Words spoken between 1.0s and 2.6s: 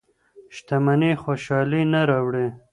خوشحالي نه راوړي.